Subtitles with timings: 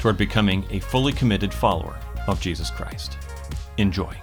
[0.00, 3.16] toward becoming a fully committed follower of Jesus Christ.
[3.76, 4.14] Enjoy.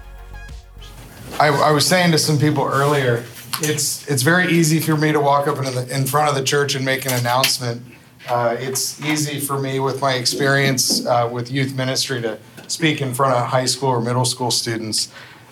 [1.40, 3.26] I, I, was saying to some people earlier,
[3.62, 6.44] it's it's very easy for me to walk up in, the, in front of the
[6.44, 7.82] church and make an announcement.
[8.30, 13.14] Uh, it's easy for me with my experience uh, with youth ministry to speak in
[13.14, 15.12] front of high school or middle school students.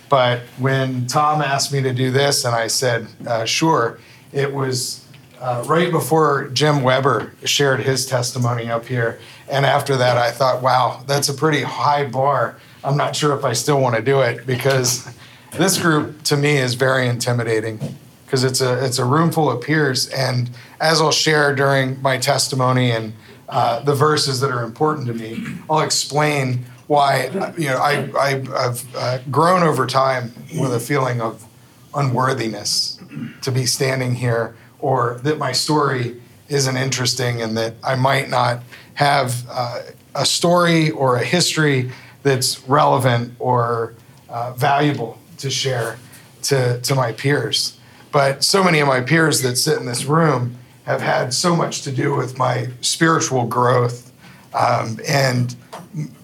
[0.09, 3.99] But when Tom asked me to do this, and I said, uh, sure,
[4.31, 5.05] it was
[5.39, 9.19] uh, right before Jim Weber shared his testimony up here.
[9.53, 12.57] And after that, I thought, wow, that's a pretty high bar.
[12.83, 15.07] I'm not sure if I still want to do it because
[15.51, 17.79] this group to me is very intimidating
[18.25, 20.09] because it's a it's a room full of peers.
[20.09, 20.49] And
[20.81, 23.13] as I'll share during my testimony and
[23.47, 28.29] uh, the verses that are important to me, I'll explain why you know I, I
[28.59, 31.45] have uh, grown over time with a feeling of
[31.93, 32.99] unworthiness
[33.43, 36.19] to be standing here, or that my story
[36.49, 38.63] isn't interesting, and that I might not
[38.95, 39.81] have uh,
[40.15, 41.91] a story or a history
[42.23, 43.93] that's relevant or
[44.29, 45.97] uh, valuable to share
[46.43, 47.77] to, to my peers.
[48.11, 51.81] But so many of my peers that sit in this room have had so much
[51.83, 54.11] to do with my spiritual growth
[54.53, 55.55] um, and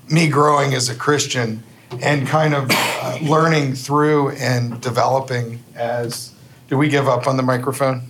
[0.10, 1.64] me growing as a Christian
[2.02, 6.34] and kind of uh, learning through and developing as.
[6.68, 8.04] Do we give up on the microphone?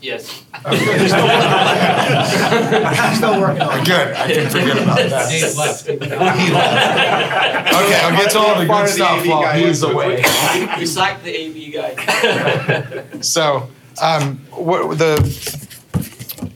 [0.00, 0.44] Yes.
[0.64, 1.08] Okay.
[3.16, 3.84] Still working on it.
[3.86, 4.14] Good.
[4.14, 5.28] I can forget about that.
[5.28, 5.86] Dave left.
[5.88, 5.96] He
[6.52, 7.74] left.
[7.74, 9.68] Okay, I'll get to all the Part good of the stuff AV while guy he's
[9.68, 10.22] was- away.
[10.78, 13.20] We sacked the AV guy.
[13.22, 13.68] So,
[14.00, 15.16] um, what the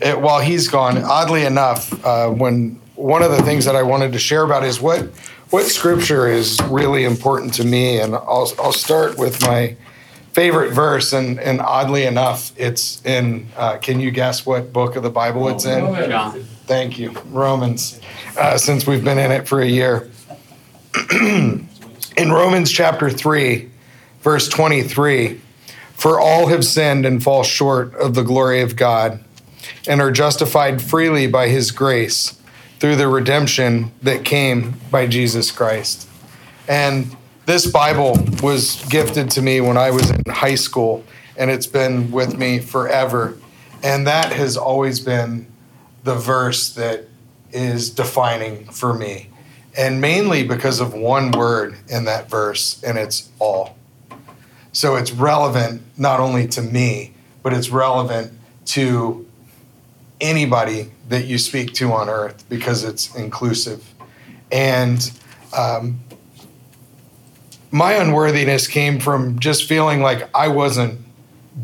[0.00, 4.12] it, while he's gone, oddly enough, uh, when one of the things that I wanted
[4.12, 5.06] to share about is what
[5.50, 9.76] what scripture is really important to me, and I'll I'll start with my
[10.32, 13.48] favorite verse, and and oddly enough, it's in.
[13.56, 15.84] Uh, can you guess what book of the Bible it's in?
[16.08, 16.42] John.
[16.66, 18.00] Thank you, Romans.
[18.36, 20.10] Uh, since we've been in it for a year,
[21.12, 21.68] in
[22.16, 23.70] Romans chapter three,
[24.20, 25.40] verse twenty-three.
[25.94, 29.22] For all have sinned and fall short of the glory of God,
[29.86, 32.40] and are justified freely by his grace
[32.80, 36.08] through the redemption that came by Jesus Christ.
[36.66, 37.16] And
[37.46, 41.04] this Bible was gifted to me when I was in high school,
[41.36, 43.36] and it's been with me forever.
[43.82, 45.46] And that has always been
[46.04, 47.04] the verse that
[47.52, 49.28] is defining for me.
[49.76, 53.76] And mainly because of one word in that verse, and it's all.
[54.72, 58.32] So it's relevant not only to me, but it's relevant
[58.66, 59.26] to
[60.20, 63.92] anybody that you speak to on earth because it's inclusive.
[64.50, 65.10] And
[65.56, 65.98] um,
[67.72, 71.00] my unworthiness came from just feeling like I wasn't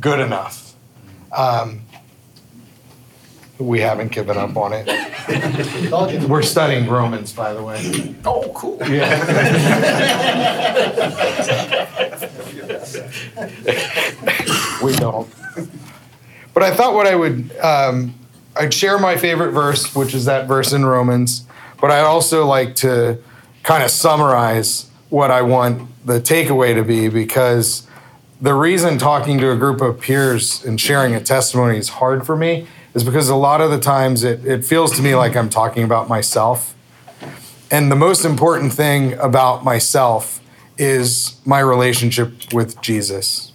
[0.00, 0.74] good enough.
[1.36, 1.82] Um,
[3.58, 6.28] we haven't given up on it.
[6.28, 8.14] We're studying Romans, by the way.
[8.24, 8.78] Oh, cool.
[14.82, 15.28] we don't.
[16.54, 18.14] But I thought what I would, um,
[18.56, 21.44] I'd share my favorite verse, which is that verse in Romans.
[21.80, 23.18] But I'd also like to
[23.62, 27.86] kind of summarize what I want the takeaway to be because
[28.40, 32.36] the reason talking to a group of peers and sharing a testimony is hard for
[32.36, 35.50] me is because a lot of the times it, it feels to me like I'm
[35.50, 36.74] talking about myself.
[37.70, 40.40] And the most important thing about myself
[40.78, 43.52] is my relationship with Jesus.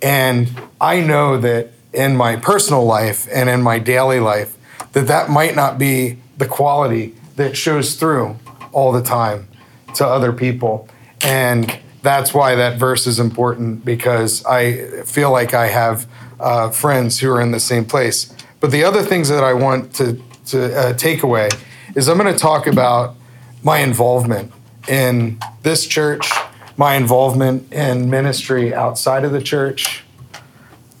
[0.00, 0.50] And
[0.80, 4.56] I know that in my personal life and in my daily life,
[4.92, 8.36] that that might not be the quality that shows through
[8.72, 9.48] all the time
[9.94, 10.88] to other people.
[11.22, 16.06] And that's why that verse is important because I feel like I have
[16.38, 18.34] uh, friends who are in the same place.
[18.60, 21.48] But the other things that I want to, to uh, take away
[21.94, 23.16] is I'm going to talk about
[23.62, 24.52] my involvement
[24.88, 26.30] in this church,
[26.76, 30.04] my involvement in ministry outside of the church.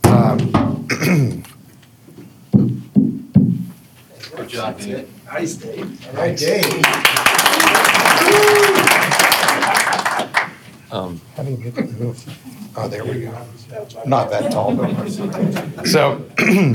[0.04, 1.44] Um,
[4.36, 5.24] Good job, Dave.
[5.26, 6.08] Nice, Dave.
[6.08, 7.33] All right, Dave.
[10.90, 12.72] Um, How do you get to move?
[12.76, 13.36] Oh, there we go.
[14.06, 16.24] Not that tall, but so.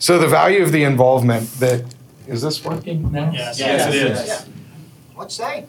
[0.00, 1.84] So the value of the involvement that
[2.26, 3.30] Is this working now?
[3.32, 3.60] Yes.
[3.60, 4.26] Yes, it is.
[4.26, 4.44] Yeah.
[5.14, 5.68] What's that?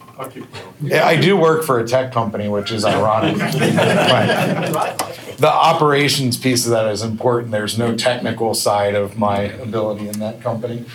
[0.81, 3.37] Yeah, I do work for a tech company, which is ironic.
[3.37, 7.51] But the operations piece of that is important.
[7.51, 10.85] There's no technical side of my ability in that company.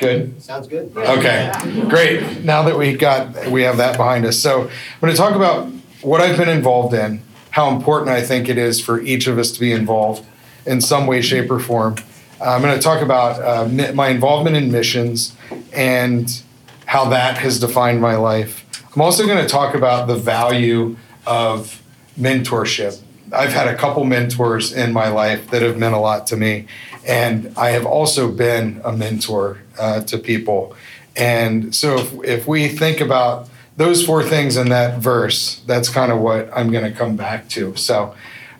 [0.00, 0.42] Good?
[0.42, 0.96] Sounds good.
[0.96, 1.52] Okay,
[1.88, 2.42] great.
[2.42, 4.38] Now that we got, we have that behind us.
[4.38, 5.70] So I'm going to talk about
[6.00, 9.52] what I've been involved in, how important I think it is for each of us
[9.52, 10.26] to be involved
[10.64, 11.96] in some way, shape, or form.
[12.40, 15.36] Uh, I'm going to talk about uh, my involvement in missions
[15.72, 16.42] and
[16.86, 18.64] how that has defined my life.
[18.94, 20.96] I'm also going to talk about the value
[21.26, 21.82] of
[22.18, 23.00] mentorship.
[23.32, 26.66] I've had a couple mentors in my life that have meant a lot to me,
[27.06, 30.74] and I have also been a mentor uh, to people.
[31.16, 36.12] And so, if, if we think about those four things in that verse, that's kind
[36.12, 37.74] of what I'm going to come back to.
[37.76, 38.14] So,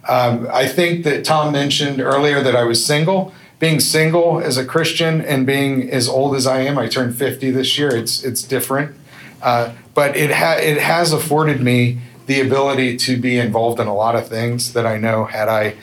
[0.08, 3.32] um, I think that Tom mentioned earlier that I was single.
[3.58, 7.50] Being single as a Christian and being as old as I am, I turned 50
[7.50, 7.94] this year.
[7.94, 8.96] It's it's different,
[9.42, 11.98] uh, but it ha- it has afforded me
[12.30, 15.74] the ability to be involved in a lot of things that I know had I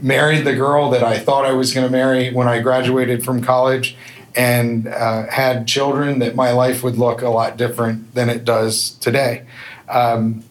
[0.00, 3.42] married the girl that I thought I was going to marry when I graduated from
[3.42, 3.96] college
[4.36, 8.90] and uh, had children, that my life would look a lot different than it does
[9.00, 9.46] today.
[9.88, 10.44] Um,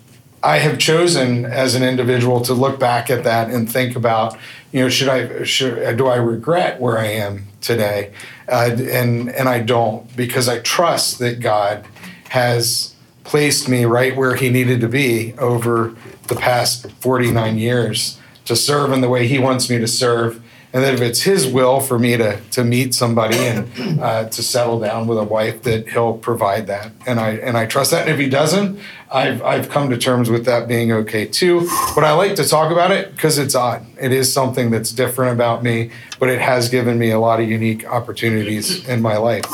[0.44, 4.38] I have chosen as an individual to look back at that and think about,
[4.74, 8.12] you know, should I, should, do I regret where I am today?
[8.50, 11.86] Uh, and and I don't because I trust that God
[12.30, 12.95] has
[13.26, 15.94] placed me right where He needed to be over
[16.28, 20.42] the past 49 years to serve in the way He wants me to serve.
[20.72, 24.44] And that if it's His will for me to to meet somebody and uh, to
[24.44, 26.92] settle down with a wife, that He'll provide that.
[27.08, 28.02] And I and I trust that.
[28.02, 28.78] And if He doesn't,
[29.10, 31.70] I've I've come to terms with that being okay too.
[31.96, 33.86] But I like to talk about it because it's odd.
[34.02, 37.48] It is something that's different about me, but it has given me a lot of
[37.48, 39.46] unique opportunities in my life.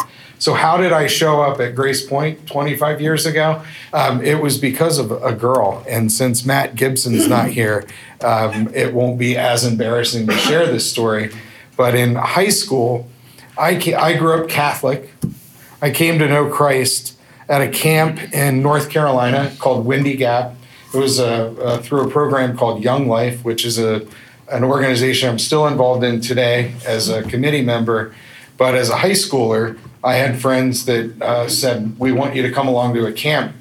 [0.42, 3.62] So how did I show up at Grace Point 25 years ago?
[3.94, 7.86] Um, it was because of a girl, and since Matt Gibson's not here,
[8.22, 11.30] um, it won't be as embarrassing to share this story.
[11.78, 13.08] But in high school,
[13.56, 15.14] I ca- I grew up Catholic.
[15.80, 20.56] I came to know Christ at a camp in North Carolina called Windy Gap.
[20.92, 24.08] It was uh, uh, through a program called Young Life, which is a
[24.52, 28.16] an organization I'm still involved in today as a committee member.
[28.58, 32.52] But as a high schooler, I had friends that uh, said, "We want you to
[32.52, 33.56] come along to a camp,"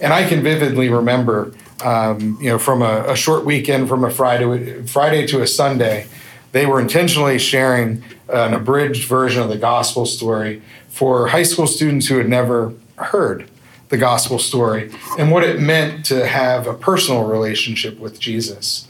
[0.00, 4.10] and I can vividly remember, um, you know, from a, a short weekend, from a
[4.10, 6.06] Friday Friday to a Sunday,
[6.52, 12.06] they were intentionally sharing an abridged version of the gospel story for high school students
[12.06, 13.50] who had never heard
[13.88, 18.88] the gospel story and what it meant to have a personal relationship with Jesus.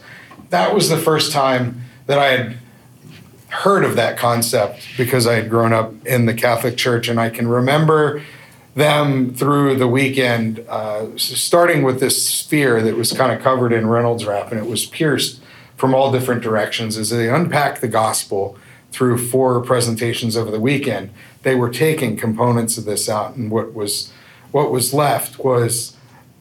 [0.49, 2.57] That was the first time that I had
[3.55, 7.29] heard of that concept because I had grown up in the Catholic Church, and I
[7.29, 8.21] can remember
[8.75, 13.87] them through the weekend, uh, starting with this sphere that was kind of covered in
[13.87, 15.41] Reynolds wrap, and it was pierced
[15.77, 18.57] from all different directions as they unpacked the gospel
[18.91, 21.09] through four presentations over the weekend.
[21.43, 24.11] They were taking components of this out, and what was
[24.51, 25.95] what was left was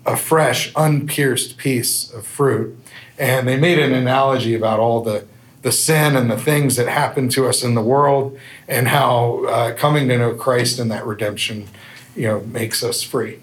[0.06, 2.78] a fresh, unpierced piece of fruit.
[3.18, 5.24] And they made an analogy about all the
[5.64, 8.38] the sin and the things that happen to us in the world,
[8.68, 11.68] and how uh, coming to know Christ and that redemption,
[12.14, 13.40] you know, makes us free.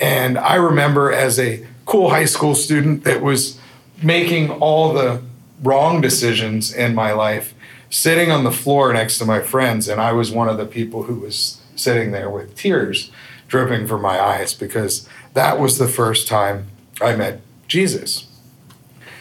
[0.00, 3.58] And I remember as a cool high school student that was
[4.00, 5.20] making all the
[5.60, 7.54] wrong decisions in my life,
[7.90, 11.02] sitting on the floor next to my friends, and I was one of the people
[11.02, 13.10] who was sitting there with tears
[13.48, 16.68] dripping from my eyes because that was the first time
[17.00, 18.27] I met Jesus.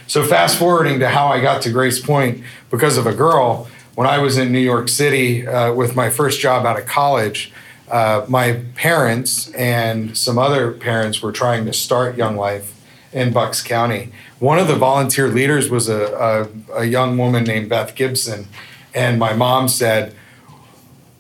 [0.07, 4.07] So, fast forwarding to how I got to Grace Point because of a girl, when
[4.07, 7.51] I was in New York City uh, with my first job out of college,
[7.91, 12.73] uh, my parents and some other parents were trying to start Young Life
[13.11, 14.11] in Bucks County.
[14.39, 18.47] One of the volunteer leaders was a, a, a young woman named Beth Gibson,
[18.93, 20.15] and my mom said,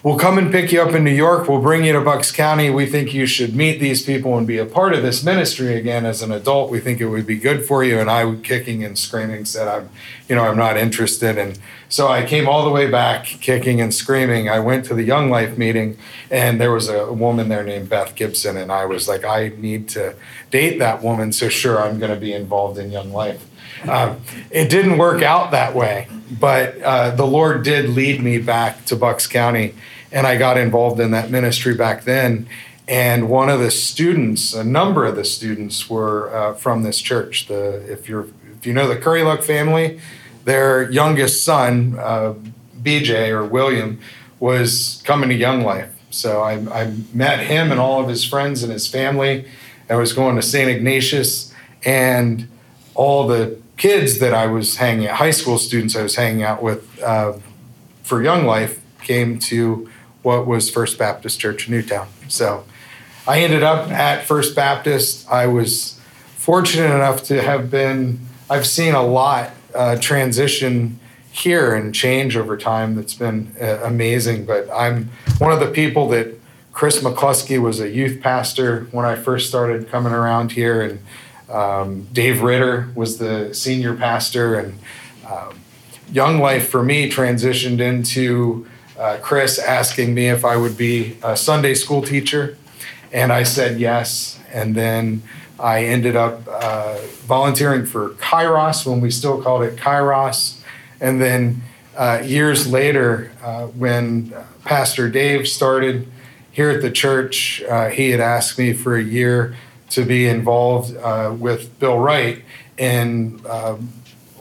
[0.03, 1.49] We'll come and pick you up in New York.
[1.49, 2.69] We'll bring you to Bucks County.
[2.69, 6.05] We think you should meet these people and be a part of this ministry again
[6.05, 6.69] as an adult.
[6.69, 7.99] We think it would be good for you.
[7.99, 9.89] And I, kicking and screaming, said, "I'm,
[10.29, 11.57] you know, I'm not interested." And
[11.89, 14.47] so I came all the way back, kicking and screaming.
[14.47, 15.97] I went to the Young Life meeting,
[16.29, 19.89] and there was a woman there named Beth Gibson, and I was like, "I need
[19.89, 20.13] to
[20.51, 23.47] date that woman." So sure, I'm going to be involved in Young Life.
[23.87, 26.07] Um, it didn't work out that way,
[26.39, 29.73] but uh, the Lord did lead me back to Bucks County,
[30.11, 32.47] and I got involved in that ministry back then.
[32.87, 37.47] And one of the students, a number of the students, were uh, from this church.
[37.47, 39.99] The if you're if you know the Curry Luck family,
[40.45, 42.33] their youngest son, uh,
[42.81, 43.99] BJ or William
[44.39, 45.93] was coming to Young Life.
[46.09, 49.45] So I, I met him and all of his friends and his family.
[49.89, 50.69] I was going to St.
[50.69, 51.53] Ignatius,
[51.83, 52.47] and
[52.95, 57.01] all the kids that I was hanging high school students I was hanging out with
[57.01, 57.33] uh,
[58.03, 59.89] for Young Life, came to
[60.23, 62.07] what was First Baptist Church in Newtown.
[62.27, 62.65] So
[63.27, 65.29] I ended up at First Baptist.
[65.29, 65.99] I was
[66.35, 68.19] fortunate enough to have been,
[68.49, 70.99] I've seen a lot uh, transition
[71.31, 74.45] here and change over time that's been uh, amazing.
[74.45, 76.39] But I'm one of the people that
[76.71, 80.99] Chris McCluskey was a youth pastor when I first started coming around here, and
[81.49, 84.79] um, Dave Ritter was the senior pastor, and
[85.29, 85.59] um,
[86.11, 91.37] Young Life for me transitioned into uh, Chris asking me if I would be a
[91.37, 92.57] Sunday school teacher,
[93.11, 95.23] and I said yes, and then.
[95.59, 100.61] I ended up uh, volunteering for Kairos when we still called it Kairos.
[101.01, 101.63] And then
[101.95, 104.33] uh, years later, uh, when
[104.65, 106.07] Pastor Dave started
[106.51, 109.55] here at the church, uh, he had asked me for a year
[109.89, 112.43] to be involved uh, with Bill Wright
[112.77, 113.93] in um,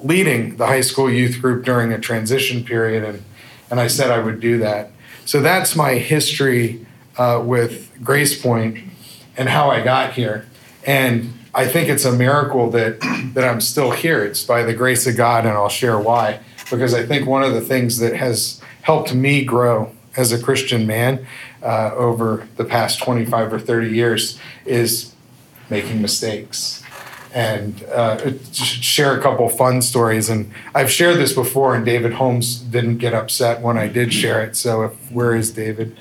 [0.02, 3.04] leading the high school youth group during a transition period.
[3.04, 3.24] And,
[3.70, 4.90] and I said I would do that.
[5.24, 6.86] So that's my history
[7.16, 8.78] uh, with Grace Point
[9.36, 10.46] and how I got here.
[10.86, 13.00] And I think it's a miracle that
[13.34, 14.22] that I'm still here.
[14.22, 16.40] It's by the grace of God, and I'll share why.
[16.70, 20.86] Because I think one of the things that has helped me grow as a Christian
[20.86, 21.26] man
[21.62, 25.14] uh, over the past 25 or 30 years is
[25.70, 26.82] making mistakes.
[27.34, 30.30] And uh, share a couple fun stories.
[30.30, 34.42] And I've shared this before, and David Holmes didn't get upset when I did share
[34.42, 34.56] it.
[34.56, 35.96] So, if, where is David?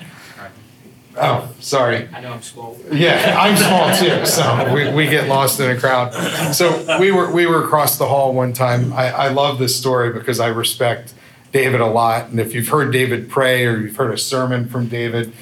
[1.18, 2.08] Oh, sorry.
[2.12, 2.76] I know I'm small.
[2.92, 6.12] Yeah, I'm small too, so we, we get lost in a crowd.
[6.54, 8.92] So we were we were across the hall one time.
[8.92, 11.14] I, I love this story because I respect
[11.52, 14.88] David a lot, and if you've heard David pray or you've heard a sermon from
[14.88, 15.32] David,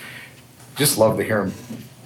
[0.77, 1.53] just love to hear him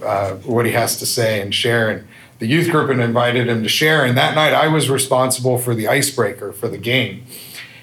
[0.03, 1.91] uh, what he has to say and share.
[1.91, 5.59] And the youth group had invited him to share, and that night I was responsible
[5.59, 7.27] for the icebreaker for the game,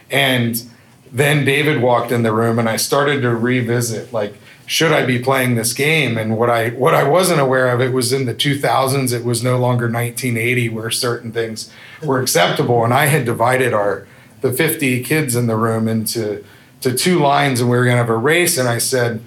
[0.09, 0.63] and
[1.11, 4.35] then David walked in the room, and I started to revisit like
[4.67, 6.17] should I be playing this game?
[6.17, 9.13] And what I what I wasn't aware of, it was in the 2000s.
[9.13, 11.71] It was no longer 1980 where certain things
[12.03, 12.83] were acceptable.
[12.83, 14.07] And I had divided our
[14.41, 16.43] the 50 kids in the room into
[16.81, 18.57] to two lines, and we were going to have a race.
[18.57, 19.21] And I said,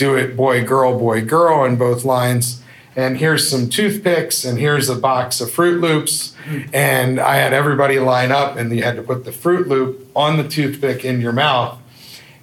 [0.00, 2.62] "Do it, boy, girl, boy, girl," in both lines.
[2.96, 6.34] And here's some toothpicks, and here's a box of Froot Loops.
[6.72, 10.36] And I had everybody line up, and you had to put the Froot Loop on
[10.36, 11.80] the toothpick in your mouth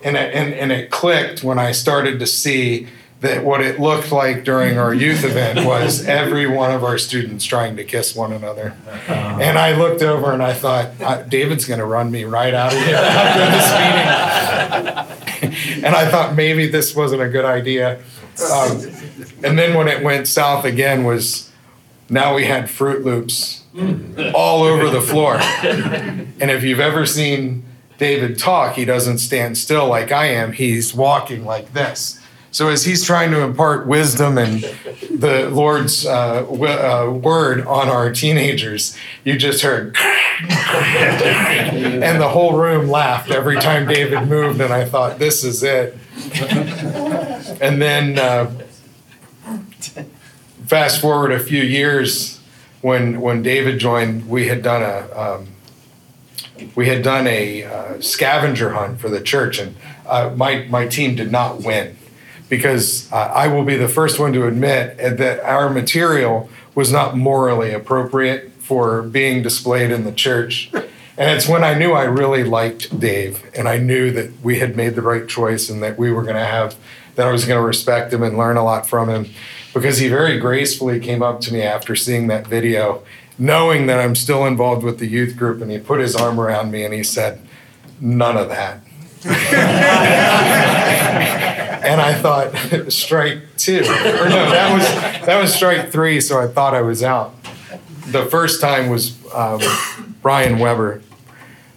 [0.04, 2.88] and it, and, and it clicked when I started to see
[3.20, 7.46] that what it looked like during our youth event was every one of our students
[7.46, 8.78] trying to kiss one another.
[8.88, 9.40] Uh-huh.
[9.42, 12.74] And I looked over and I thought, uh, David's going to run me right out
[12.74, 13.40] of here after
[15.42, 15.57] this meeting.
[15.84, 18.00] and I thought maybe this wasn't a good idea.
[18.52, 18.82] Um,
[19.44, 21.52] and then when it went south again was
[22.10, 23.64] now we had Froot Loops
[24.34, 25.38] all over the floor.
[26.40, 27.64] And if you've ever seen
[27.98, 30.52] David talk, he doesn't stand still like I am.
[30.54, 32.20] He's walking like this.
[32.52, 34.64] So as he's trying to impart wisdom and
[35.12, 39.96] the Lord's uh, w- uh, word on our teenagers, you just heard,
[40.40, 45.98] and the whole room laughed every time David moved, and I thought, this is it.
[47.62, 48.52] and then uh,
[50.66, 52.40] fast forward a few years,
[52.82, 55.48] when when David joined, we had done a um,
[56.76, 59.76] we had done a uh, scavenger hunt for the church, and
[60.06, 61.97] uh, my my team did not win
[62.50, 67.72] because I will be the first one to admit that our material was not morally
[67.72, 70.70] appropriate for being displayed in the church.
[70.74, 74.76] And it's when I knew I really liked Dave, and I knew that we had
[74.76, 76.76] made the right choice, and that we were going to have
[77.16, 79.26] that I was going to respect him and learn a lot from him,
[79.74, 83.04] because he very gracefully came up to me after seeing that video
[83.38, 86.72] knowing that I'm still involved with the youth group, and he put his arm around
[86.72, 87.42] me and he said,
[88.00, 88.82] None of that.
[91.88, 92.54] and I thought,
[92.92, 93.80] strike two.
[93.80, 97.34] Or no, that was that was strike three, so I thought I was out.
[98.08, 99.62] The first time was um,
[100.22, 101.02] Brian Weber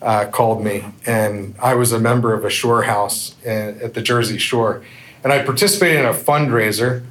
[0.03, 4.03] uh, called me, and I was a member of a shore house in, at the
[4.03, 4.83] Jersey Shore,
[5.23, 7.05] and I participated in a fundraiser.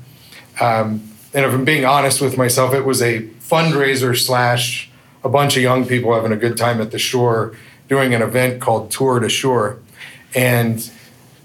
[0.59, 1.03] Um,
[1.33, 4.89] and if I'm being honest with myself, it was a fundraiser slash
[5.23, 7.55] a bunch of young people having a good time at the shore
[7.87, 9.79] doing an event called Tour de Shore.
[10.35, 10.89] And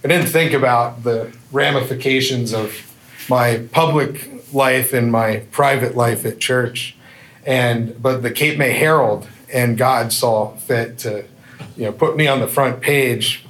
[0.04, 2.94] I didn't think about the ramifications of
[3.30, 6.94] my public life and my private life at church.
[7.46, 11.24] And but the Cape May Herald and God saw fit to,
[11.76, 13.44] you know, put me on the front page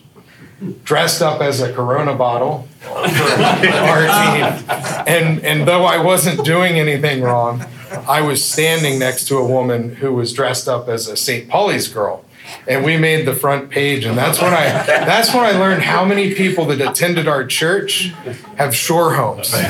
[0.85, 4.65] dressed up as a Corona bottle for our team.
[5.07, 7.65] And, and though I wasn't doing anything wrong,
[8.09, 11.49] I was standing next to a woman who was dressed up as a St.
[11.49, 12.24] Pauli's girl.
[12.67, 16.05] And we made the front page, and that's when I that's when I learned how
[16.05, 18.13] many people that attended our church
[18.57, 19.53] have shore homes.
[19.55, 19.65] and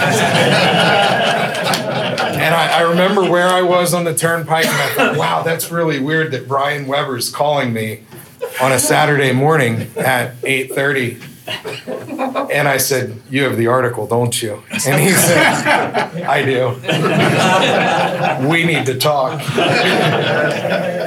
[2.54, 5.98] I, I remember where I was on the turnpike, and I thought, wow, that's really
[5.98, 8.02] weird that Brian Weber's calling me
[8.60, 14.62] on a Saturday morning at 8:30 and I said, You have the article, don't you?
[14.86, 15.38] And he said,
[16.24, 16.70] I do.
[18.50, 19.42] we need to talk.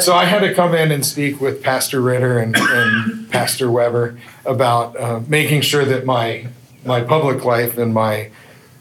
[0.01, 4.19] so I had to come in and speak with Pastor Ritter and, and Pastor Weber
[4.45, 6.47] about uh, making sure that my,
[6.85, 8.29] my public life and my,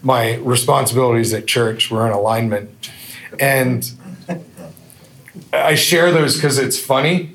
[0.03, 2.91] my responsibilities at church were in alignment.
[3.41, 3.91] And
[5.55, 7.35] I share those because it's funny,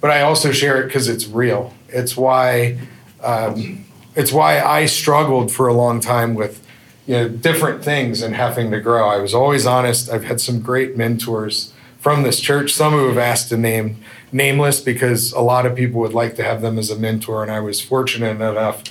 [0.00, 1.72] but I also share it because it's real.
[1.88, 2.78] It's why
[3.26, 6.64] um, it's why I struggled for a long time with
[7.06, 9.08] you know different things and having to grow.
[9.08, 10.10] I was always honest.
[10.10, 12.72] I've had some great mentors from this church.
[12.72, 14.02] Some who have asked to name
[14.32, 17.50] nameless because a lot of people would like to have them as a mentor, and
[17.50, 18.84] I was fortunate enough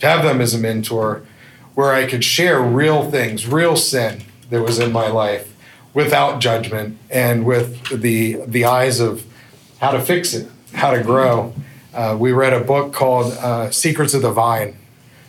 [0.00, 1.22] to have them as a mentor
[1.74, 5.54] where I could share real things, real sin that was in my life
[5.94, 9.24] without judgment and with the the eyes of
[9.80, 11.54] how to fix it, how to grow.
[11.94, 14.76] Uh, we read a book called uh, Secrets of the Vine.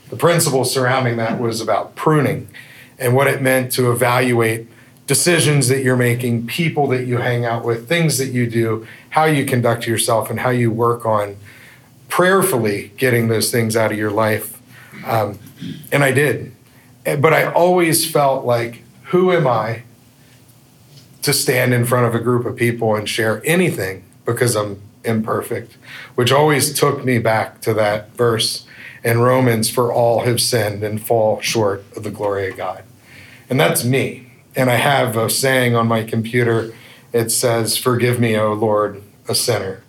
[0.10, 2.48] The principle surrounding that was about pruning
[2.98, 4.67] and what it meant to evaluate
[5.05, 9.25] decisions that you're making, people that you hang out with, things that you do, how
[9.25, 11.36] you conduct yourself, and how you work on
[12.08, 14.62] prayerfully getting those things out of your life.
[15.05, 15.39] Um,
[15.91, 16.53] and I did.
[17.03, 19.84] But I always felt like, who am I
[21.24, 25.77] to stand in front of a group of people and share anything because I'm imperfect,
[26.15, 28.65] which always took me back to that verse
[29.03, 32.83] in Romans for all have sinned and fall short of the glory of God.
[33.50, 34.31] And that's me.
[34.55, 36.73] And I have a saying on my computer
[37.12, 39.84] it says, Forgive me, O Lord, a sinner.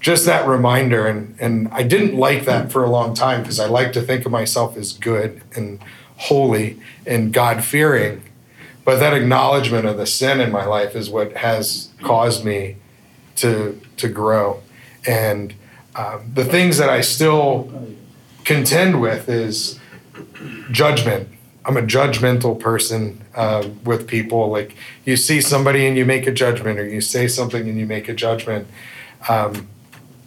[0.00, 1.06] Just that reminder.
[1.06, 4.26] And, and I didn't like that for a long time because I like to think
[4.26, 5.80] of myself as good and
[6.16, 8.22] holy and God fearing.
[8.84, 12.76] But that acknowledgement of the sin in my life is what has caused me
[13.36, 14.62] to to grow.
[15.06, 15.54] And
[15.94, 17.70] um, the things that I still
[18.44, 19.78] contend with is
[20.70, 21.28] judgment.
[21.64, 24.48] I'm a judgmental person uh, with people.
[24.48, 27.86] Like you see somebody and you make a judgment, or you say something and you
[27.86, 28.68] make a judgment.
[29.28, 29.68] Um,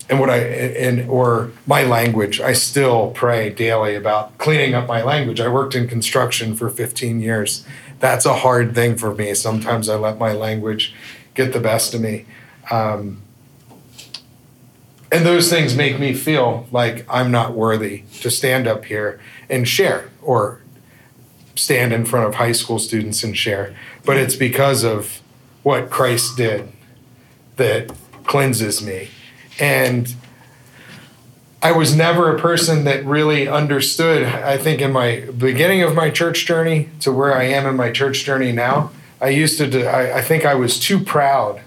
[0.10, 5.04] and what I and or my language, I still pray daily about cleaning up my
[5.04, 5.39] language.
[5.39, 7.65] I worked in construction for 15 years.
[8.00, 9.34] That's a hard thing for me.
[9.36, 10.95] Sometimes I let my language
[11.36, 12.26] get the best of me.
[12.69, 13.21] Um,
[15.12, 19.67] and those things make me feel like I'm not worthy to stand up here and
[19.67, 20.62] share or
[21.55, 23.75] stand in front of high school students and share.
[24.05, 25.21] But it's because of
[25.63, 26.71] what Christ did
[27.55, 27.91] that
[28.23, 29.10] cleanses me.
[29.60, 30.13] And
[31.62, 34.23] I was never a person that really understood.
[34.23, 37.91] I think in my beginning of my church journey to where I am in my
[37.91, 41.62] church journey now, I used to, I, I think I was too proud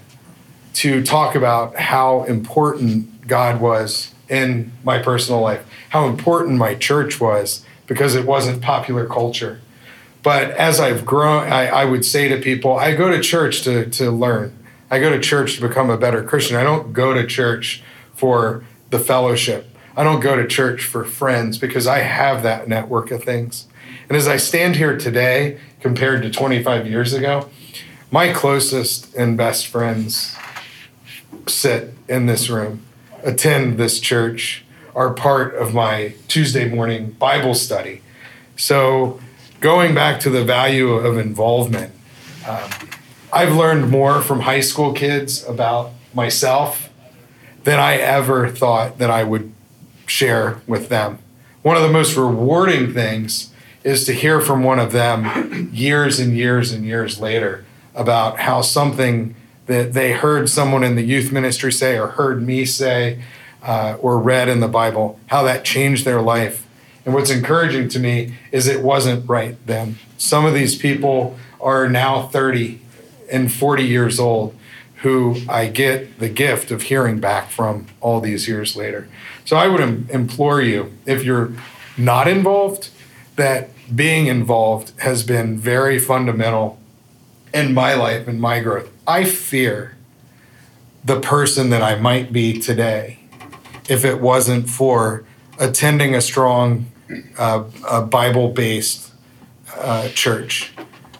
[0.73, 7.19] to talk about how important God was in my personal life, how important my church
[7.19, 9.61] was because it wasn't popular culture.
[10.23, 13.89] But as I've grown, I, I, would say to people, I go to church to,
[13.91, 14.57] to learn.
[14.89, 16.55] I go to church to become a better Christian.
[16.55, 17.83] I don't go to church
[18.13, 19.69] for the fellowship.
[19.97, 23.67] I don't go to church for friends because I have that network of things.
[24.07, 27.49] And as I stand here today compared to 25 years ago,
[28.09, 30.35] my closest and best friends
[31.47, 32.81] sit in this room
[33.23, 34.63] attend this church
[34.95, 38.01] are part of my Tuesday morning Bible study.
[38.55, 39.19] So,
[39.59, 41.91] going back to the value of involvement,
[42.47, 42.69] um,
[43.31, 46.91] I've learned more from high school kids about myself
[47.63, 49.51] than I ever thought that I would
[50.05, 51.17] share with them.
[51.63, 53.51] One of the most rewarding things
[53.83, 57.65] is to hear from one of them years and years and years later
[57.95, 59.33] about how something
[59.65, 63.21] that they heard someone in the youth ministry say or heard me say
[63.61, 66.67] uh, or read in the Bible, how that changed their life.
[67.05, 69.97] And what's encouraging to me is it wasn't right then.
[70.17, 72.81] Some of these people are now 30
[73.31, 74.55] and 40 years old
[74.97, 79.07] who I get the gift of hearing back from all these years later.
[79.43, 81.51] So I would Im- implore you, if you're
[81.97, 82.89] not involved,
[83.35, 86.79] that being involved has been very fundamental
[87.53, 88.92] in my life and my growth.
[89.05, 89.95] I fear
[91.03, 93.19] the person that I might be today
[93.89, 95.25] if it wasn't for
[95.59, 96.87] attending a strong
[97.37, 99.11] uh, a Bible-based
[99.75, 100.71] uh, church.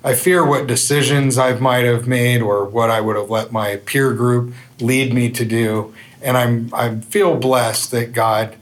[0.04, 3.78] I fear what decisions I might have made or what I would have let my
[3.78, 8.56] peer group lead me to do, and I'm I feel blessed that God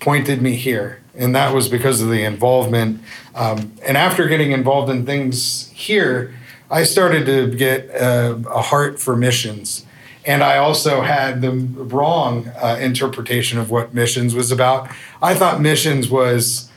[0.00, 3.02] pointed me here, and that was because of the involvement.
[3.34, 6.34] Um, and after getting involved in things here,
[6.70, 9.84] I started to get a, a heart for missions.
[10.24, 14.90] And I also had the wrong uh, interpretation of what missions was about.
[15.22, 16.68] I thought missions was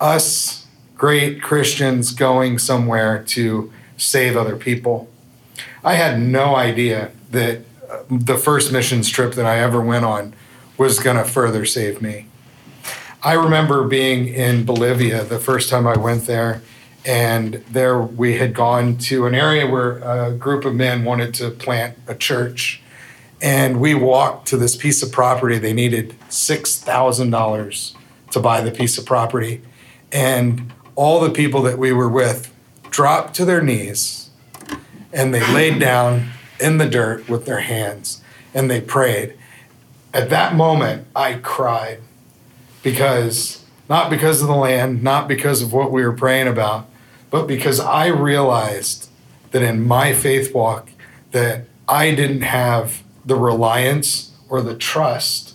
[0.00, 5.08] us great Christians going somewhere to save other people.
[5.84, 10.34] I had no idea that uh, the first missions trip that I ever went on
[10.76, 12.26] was going to further save me.
[13.22, 16.62] I remember being in Bolivia the first time I went there,
[17.06, 21.50] and there we had gone to an area where a group of men wanted to
[21.50, 22.82] plant a church.
[23.40, 25.58] And we walked to this piece of property.
[25.58, 27.94] They needed $6,000
[28.32, 29.62] to buy the piece of property.
[30.10, 32.52] And all the people that we were with
[32.90, 34.30] dropped to their knees
[35.12, 38.20] and they laid down in the dirt with their hands
[38.52, 39.34] and they prayed.
[40.12, 42.00] At that moment, I cried
[42.82, 46.88] because not because of the land, not because of what we were praying about,
[47.30, 49.08] but because I realized
[49.50, 50.90] that in my faith walk
[51.32, 55.54] that I didn't have the reliance or the trust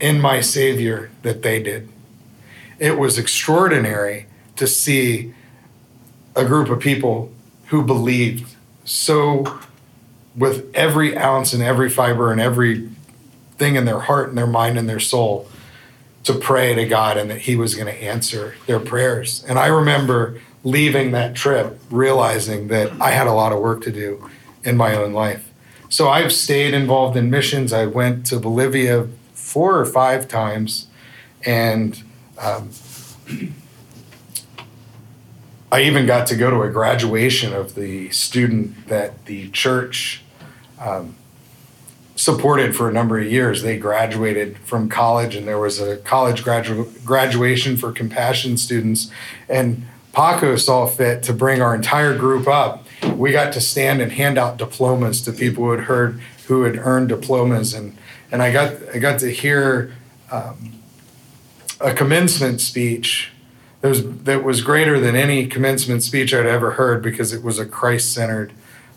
[0.00, 1.88] in my savior that they did.
[2.78, 4.26] It was extraordinary
[4.56, 5.34] to see
[6.34, 7.32] a group of people
[7.66, 9.60] who believed so
[10.36, 12.90] with every ounce and every fiber and every
[13.56, 15.48] thing in their heart and their mind and their soul
[16.24, 19.44] to pray to God and that He was going to answer their prayers.
[19.48, 23.92] And I remember leaving that trip realizing that I had a lot of work to
[23.92, 24.28] do
[24.64, 25.52] in my own life.
[25.88, 27.72] So I've stayed involved in missions.
[27.72, 30.88] I went to Bolivia four or five times,
[31.44, 32.02] and
[32.38, 32.70] um,
[35.70, 40.22] I even got to go to a graduation of the student that the church
[40.80, 41.14] um,
[42.16, 43.62] supported for a number of years.
[43.62, 49.10] They graduated from college, and there was a college gradu- graduation for compassion students.
[49.48, 49.86] And
[50.16, 52.86] Paco saw fit to bring our entire group up.
[53.16, 56.78] We got to stand and hand out diplomas to people who had heard who had
[56.78, 57.98] earned diplomas, and
[58.32, 59.92] and I got I got to hear
[60.30, 60.80] um,
[61.82, 63.30] a commencement speech
[63.82, 67.58] that was that was greater than any commencement speech I'd ever heard because it was
[67.58, 68.54] a Christ centered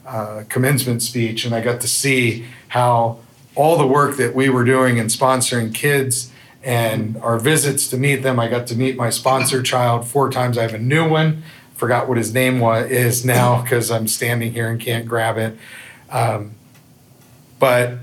[0.08, 3.20] uh, commencement speech, and I got to see how
[3.56, 6.32] all the work that we were doing in sponsoring kids
[6.63, 8.39] and our visits to meet them.
[8.39, 10.58] I got to meet my sponsor child four times.
[10.58, 11.43] I have a new one.
[11.76, 15.58] Forgot what his name was is now because I'm standing here and can't grab it.
[16.10, 16.56] Um,
[17.60, 18.00] but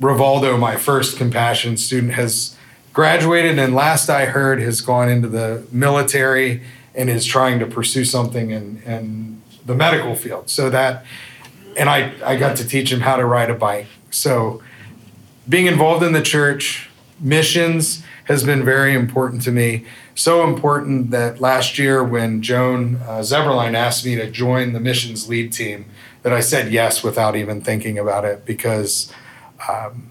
[0.00, 2.56] Rivaldo, my first compassion student, has
[2.92, 6.62] graduated and last I heard has gone into the military
[6.94, 10.48] and is trying to pursue something in, in the medical field.
[10.48, 11.04] So that,
[11.76, 13.86] and I, I got to teach him how to ride a bike.
[14.10, 14.62] So
[15.48, 16.88] being involved in the church,
[17.20, 19.84] missions has been very important to me.
[20.14, 25.52] So important that last year when Joan uh, asked me to join the missions lead
[25.52, 25.86] team,
[26.22, 29.12] that I said yes without even thinking about it because
[29.68, 30.08] um,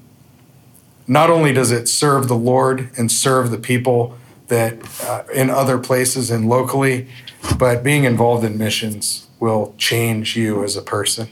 [1.07, 4.15] not only does it serve the Lord and serve the people
[4.47, 7.07] that uh, in other places and locally,
[7.57, 11.27] but being involved in missions will change you as a person.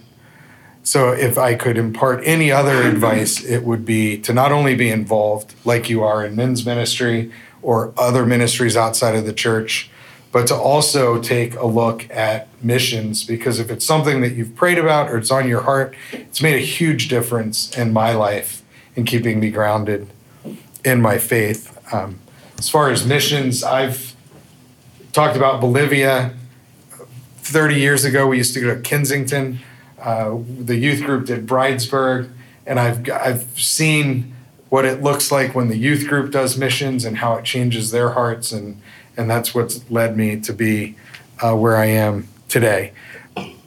[0.83, 4.89] So, if I could impart any other advice, it would be to not only be
[4.89, 9.89] involved like you are in men's ministry or other ministries outside of the church,
[10.31, 14.77] but to also take a look at missions because if it's something that you've prayed
[14.77, 18.63] about or it's on your heart, it's made a huge difference in my life
[18.95, 20.07] in keeping me grounded
[20.83, 21.77] in my faith.
[21.93, 22.19] Um,
[22.57, 24.15] as far as missions, I've
[25.13, 26.33] talked about Bolivia.
[27.39, 29.59] 30 years ago, we used to go to Kensington.
[30.01, 32.29] Uh, the youth group did Bridesburg,
[32.65, 34.35] and I've, I've seen
[34.69, 38.11] what it looks like when the youth group does missions and how it changes their
[38.11, 38.81] hearts, and,
[39.15, 40.95] and that's what's led me to be
[41.41, 42.93] uh, where I am today.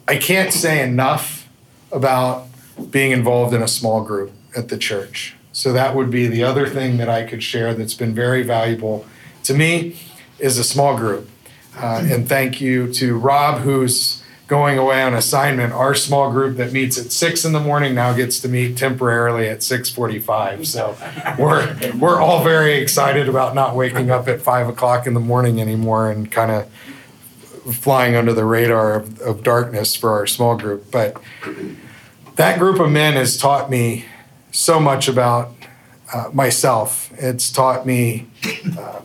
[0.07, 1.49] I can't say enough
[1.91, 2.47] about
[2.89, 5.35] being involved in a small group at the church.
[5.53, 9.05] So that would be the other thing that I could share that's been very valuable
[9.43, 9.97] to me
[10.37, 11.29] is a small group.
[11.77, 15.73] Uh, and thank you to Rob, who's going away on assignment.
[15.73, 19.49] Our small group that meets at six in the morning now gets to meet temporarily
[19.49, 20.67] at six forty-five.
[20.67, 20.95] So
[21.39, 25.59] we're we're all very excited about not waking up at five o'clock in the morning
[25.59, 26.69] anymore and kind of
[27.73, 30.91] flying under the radar of, of darkness for our small group.
[30.91, 31.17] But
[32.35, 34.05] that group of men has taught me
[34.51, 35.53] so much about
[36.13, 37.11] uh, myself.
[37.17, 38.27] It's taught me
[38.77, 39.01] uh,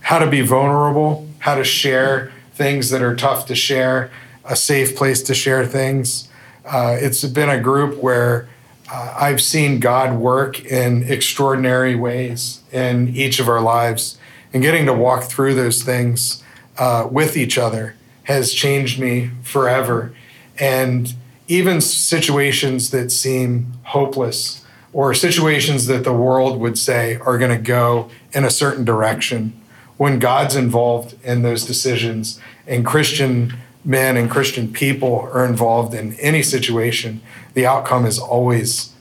[0.00, 4.10] how to be vulnerable, how to share things that are tough to share,
[4.44, 6.28] a safe place to share things.
[6.64, 8.48] Uh, it's been a group where
[8.90, 14.18] uh, I've seen God work in extraordinary ways in each of our lives.
[14.52, 16.42] And getting to walk through those things
[16.78, 20.14] uh, with each other has changed me forever.
[20.58, 21.14] And
[21.48, 27.62] even situations that seem hopeless or situations that the world would say are going to
[27.62, 29.52] go in a certain direction,
[29.96, 33.54] when God's involved in those decisions and Christian
[33.84, 37.20] men and Christian people are involved in any situation,
[37.54, 38.92] the outcome is always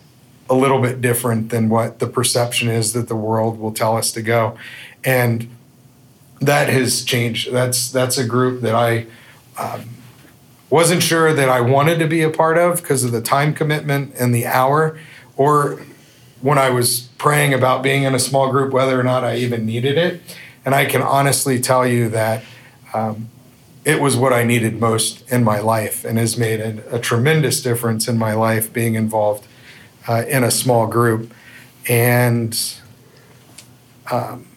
[0.50, 4.12] a little bit different than what the perception is that the world will tell us
[4.12, 4.58] to go.
[5.04, 5.50] And
[6.40, 7.52] that has changed.
[7.52, 9.08] That's that's a group that I
[9.58, 9.90] um,
[10.70, 14.14] wasn't sure that I wanted to be a part of because of the time commitment
[14.20, 15.00] and the hour,
[15.38, 15.82] or
[16.42, 19.66] when I was praying about being in a small group, whether or not I even
[19.66, 20.22] needed it.
[20.66, 22.44] And I can honestly tell you that
[22.94, 23.30] um,
[23.86, 27.62] it was what I needed most in my life and has made a, a tremendous
[27.62, 29.46] difference in my life being involved
[30.08, 31.32] uh, in a small group.
[31.88, 32.60] And
[34.12, 34.48] um,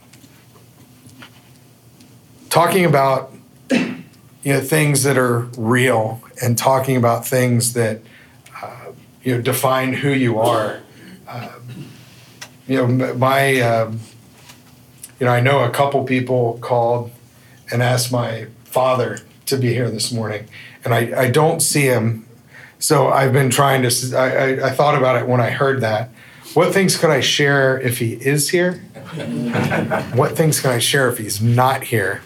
[2.49, 3.33] talking about
[3.71, 8.01] you know things that are real and talking about things that
[8.63, 8.93] uh,
[9.23, 10.81] you know define who you are.
[11.27, 11.59] Uh,
[12.67, 13.93] you know, my uh,
[15.19, 17.11] you know, I know a couple people called
[17.71, 20.47] and asked my father to be here this morning,
[20.85, 22.27] and I, I don't see him.
[22.79, 24.17] So I've been trying to.
[24.17, 26.11] I, I, I thought about it when I heard that.
[26.55, 28.75] What things could I share if he is here?
[30.15, 32.23] what things can I share if he's not here?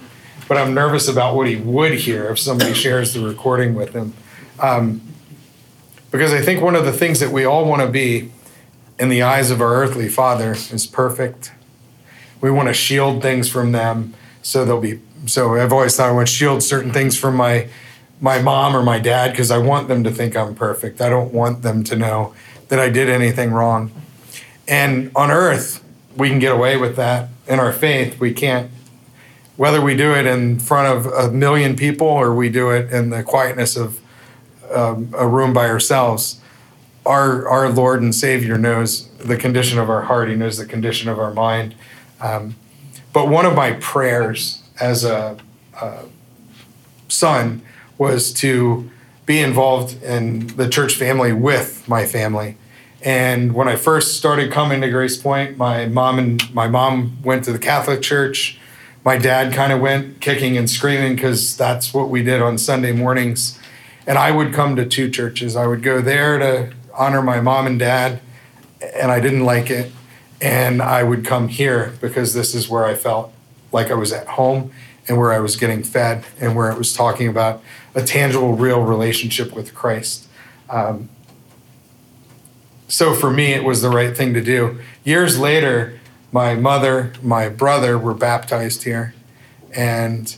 [0.49, 4.13] But I'm nervous about what he would hear if somebody shares the recording with him.
[4.61, 5.01] Um,
[6.11, 8.31] because I think one of the things that we all want to be
[8.99, 11.53] in the eyes of our earthly father is perfect.
[12.43, 16.13] We want to shield things from them so they'll be so I've always thought I
[16.13, 17.69] want to shield certain things from my
[18.21, 21.01] my mom or my dad because I want them to think I'm perfect.
[21.01, 22.35] I don't want them to know
[22.69, 23.91] that I did anything wrong.
[24.69, 25.85] And on earth,
[26.17, 27.29] we can get away with that.
[27.49, 28.71] In our faith, we can't.
[29.57, 33.11] Whether we do it in front of a million people or we do it in
[33.11, 34.01] the quietness of
[34.73, 36.41] um, a room by ourselves,
[37.05, 40.29] our our Lord and Savior knows the condition of our heart.
[40.29, 41.75] He knows the condition of our mind.
[42.23, 42.57] Um,
[43.13, 45.37] but one of my prayers as a,
[45.81, 46.05] a
[47.09, 47.63] son
[47.99, 48.91] was to
[49.27, 52.57] be involved in the church family with my family.
[53.03, 57.45] And when I first started coming to Grace Point, my mom and my mom went
[57.45, 58.59] to the Catholic church.
[59.05, 62.93] My dad kind of went kicking and screaming because that's what we did on Sunday
[62.93, 63.59] mornings.
[64.07, 65.57] And I would come to two churches.
[65.57, 68.21] I would go there to honor my mom and dad,
[68.95, 69.91] and I didn't like it.
[70.43, 73.33] And I would come here because this is where I felt
[73.71, 74.73] like I was at home
[75.09, 77.63] and where I was getting fed and where it was talking about
[77.95, 80.27] a tangible, real relationship with Christ.
[80.69, 81.09] Um,
[82.89, 84.81] so for me, it was the right thing to do.
[85.05, 86.01] Years later,
[86.33, 89.15] my mother, my brother were baptized here,
[89.75, 90.37] and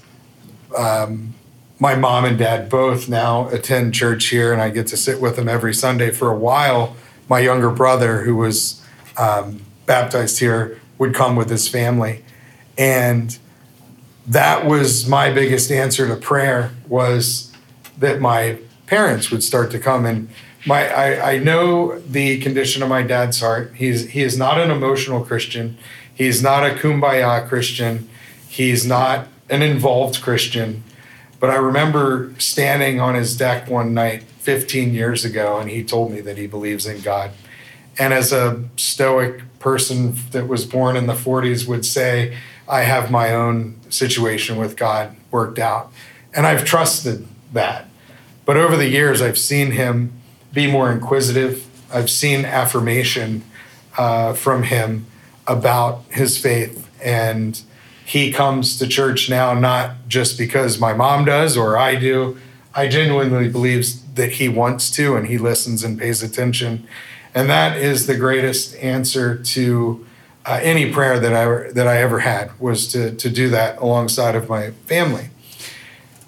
[0.76, 1.34] um,
[1.78, 5.36] my mom and dad both now attend church here, and I get to sit with
[5.36, 6.10] them every Sunday.
[6.10, 6.96] For a while,
[7.28, 8.84] my younger brother, who was
[9.16, 12.24] um, baptized here, would come with his family,
[12.78, 13.38] and
[14.26, 17.52] that was my biggest answer to prayer was
[17.98, 20.06] that my parents would start to come.
[20.06, 20.28] And
[20.66, 23.74] my I, I know the condition of my dad's heart.
[23.74, 25.76] He's he is not an emotional christian.
[26.14, 28.08] He's not a kumbaya christian.
[28.48, 30.82] He's not an involved christian.
[31.40, 36.10] But i remember standing on his deck one night 15 years ago and he told
[36.10, 37.32] me that he believes in god.
[37.98, 42.36] And as a stoic person that was born in the 40s would say
[42.68, 45.90] I have my own situation with God worked out.
[46.34, 47.88] And I've trusted that.
[48.44, 50.12] But over the years, I've seen him
[50.52, 51.66] be more inquisitive.
[51.90, 53.42] I've seen affirmation
[53.96, 55.06] uh, from him
[55.46, 56.86] about his faith.
[57.02, 57.58] And
[58.04, 62.36] he comes to church now not just because my mom does or I do.
[62.74, 66.86] I genuinely believe that he wants to and he listens and pays attention.
[67.34, 70.06] And that is the greatest answer to
[70.46, 74.36] uh, any prayer that I that I ever had was to to do that alongside
[74.36, 75.30] of my family.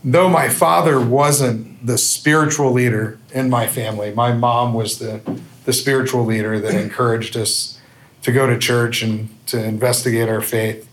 [0.02, 5.20] Though my father wasn't the spiritual leader in my family, my mom was the
[5.64, 7.78] the spiritual leader that encouraged us
[8.22, 10.88] to go to church and to investigate our faith.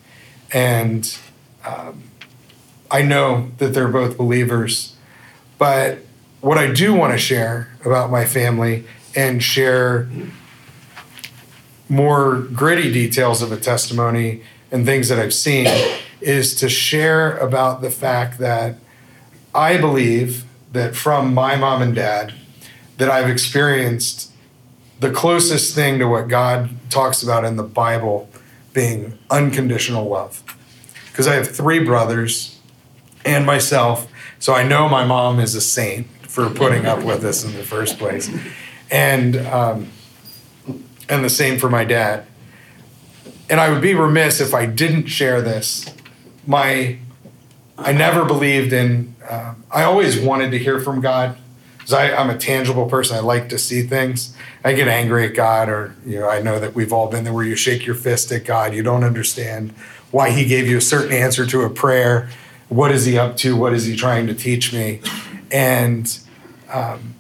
[0.52, 1.17] And
[1.65, 2.04] um,
[2.91, 4.95] I know that they're both believers,
[5.58, 5.99] but
[6.41, 10.08] what I do want to share about my family and share
[11.89, 15.67] more gritty details of a testimony and things that I've seen
[16.21, 18.76] is to share about the fact that
[19.54, 22.34] I believe that from my mom and dad
[22.97, 24.32] that I've experienced
[24.99, 28.30] the closest thing to what God talks about in the Bible
[28.73, 30.43] being unconditional love.
[31.12, 32.60] Because I have three brothers
[33.26, 34.08] and myself,
[34.39, 37.63] so I know my mom is a saint for putting up with this in the
[37.63, 38.30] first place,
[38.91, 39.89] and um,
[41.10, 42.26] and the same for my dad.
[43.50, 45.86] And I would be remiss if I didn't share this.
[46.48, 46.98] My
[47.78, 49.15] I never believed in.
[49.28, 51.38] Uh, I always wanted to hear from God
[51.78, 53.17] because I'm a tangible person.
[53.17, 54.36] I like to see things.
[54.63, 57.34] I get angry at God, or you know, I know that we've all been there
[57.34, 58.74] where you shake your fist at God.
[58.74, 59.72] You don't understand
[60.12, 62.30] why He gave you a certain answer to a prayer.
[62.69, 63.56] What is He up to?
[63.56, 65.02] What is He trying to teach me?
[65.52, 66.17] And
[66.72, 67.15] um,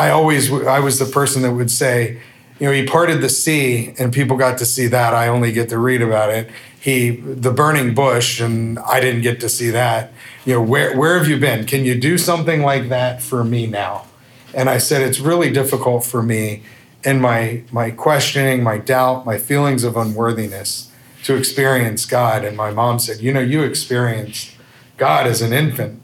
[0.00, 2.18] I always, I was the person that would say,
[2.58, 5.12] you know, He parted the sea, and people got to see that.
[5.12, 6.50] I only get to read about it.
[6.80, 10.12] He, the burning bush, and I didn't get to see that.
[10.46, 11.66] You know, where where have you been?
[11.66, 14.06] Can you do something like that for me now?
[14.54, 16.62] And I said, it's really difficult for me
[17.04, 20.90] in my, my questioning, my doubt, my feelings of unworthiness
[21.24, 22.42] to experience God.
[22.44, 24.56] And my mom said, You know, you experienced
[24.96, 26.00] God as an infant.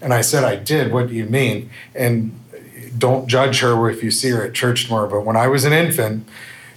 [0.00, 0.92] And I said, I did.
[0.92, 1.70] What do you mean?
[1.94, 2.38] And
[2.98, 5.08] don't judge her if you see her at church tomorrow.
[5.08, 6.28] But when I was an infant,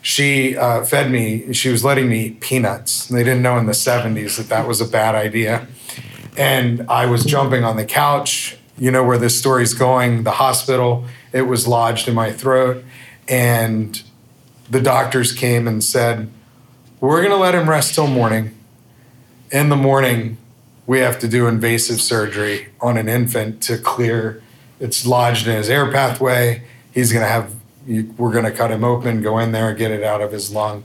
[0.01, 3.07] she uh, fed me, she was letting me eat peanuts.
[3.07, 5.67] They didn't know in the 70s that that was a bad idea.
[6.37, 10.23] And I was jumping on the couch you know where this story's going.
[10.23, 12.83] The hospital, it was lodged in my throat,
[13.27, 14.01] and
[14.69, 16.29] the doctors came and said,
[16.99, 18.51] We're going to let him rest till morning.
[19.51, 20.37] In the morning,
[20.87, 24.41] we have to do invasive surgery on an infant to clear.
[24.79, 26.63] It's lodged in his air pathway.
[26.93, 27.53] He's going to have,
[28.17, 30.51] we're going to cut him open, go in there, and get it out of his
[30.51, 30.83] lung.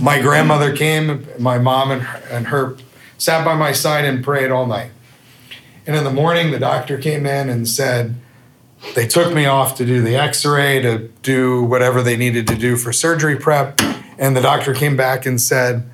[0.00, 2.76] My grandmother came, my mom and her, and her
[3.18, 4.90] sat by my side and prayed all night.
[5.86, 8.14] And in the morning, the doctor came in and said,
[8.94, 12.56] they took me off to do the x ray, to do whatever they needed to
[12.56, 13.80] do for surgery prep.
[14.18, 15.88] And the doctor came back and said,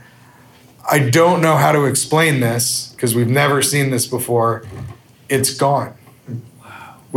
[0.91, 4.65] I don't know how to explain this because we've never seen this before.
[5.29, 5.98] It's gone.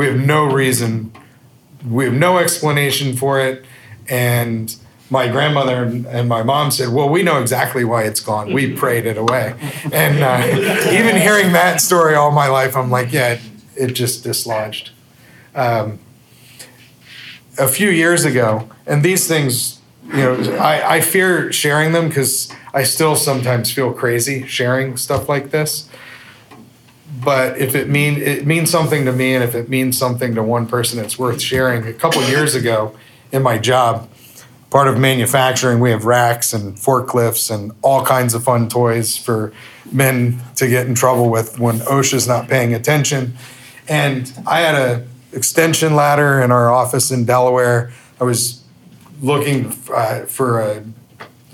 [0.01, 1.11] We have no reason,
[1.87, 3.63] we have no explanation for it.
[4.09, 4.75] And
[5.11, 8.51] my grandmother and my mom said, Well, we know exactly why it's gone.
[8.51, 9.53] We prayed it away.
[9.93, 13.41] And uh, even hearing that story all my life, I'm like, Yeah, it,
[13.75, 14.89] it just dislodged.
[15.53, 15.99] Um,
[17.59, 22.51] a few years ago, and these things, you know, I, I fear sharing them because
[22.73, 25.87] I still sometimes feel crazy sharing stuff like this.
[27.23, 30.43] But if it mean it means something to me, and if it means something to
[30.43, 31.85] one person, it's worth sharing.
[31.85, 32.95] A couple years ago,
[33.31, 34.09] in my job,
[34.69, 39.53] part of manufacturing, we have racks and forklifts and all kinds of fun toys for
[39.91, 43.33] men to get in trouble with when OSHA's not paying attention.
[43.87, 47.91] And I had a extension ladder in our office in Delaware.
[48.19, 48.63] I was
[49.21, 50.83] looking uh, for a,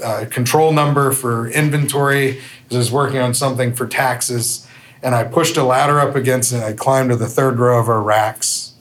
[0.04, 4.67] a, control number for inventory because I was working on something for taxes.
[5.02, 6.64] And I pushed a ladder up against it.
[6.64, 8.74] I climbed to the third row of our racks.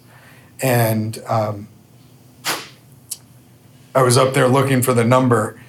[0.63, 1.69] And um,
[3.95, 5.61] I was up there looking for the number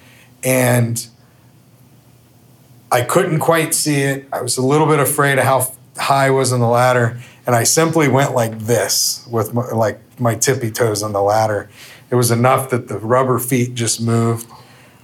[0.44, 1.06] and
[2.90, 4.28] I couldn't quite see it.
[4.32, 7.20] I was a little bit afraid of how high I was on the ladder.
[7.46, 11.68] And I simply went like this with my, like my tippy toes on the ladder.
[12.10, 14.50] It was enough that the rubber feet just moved.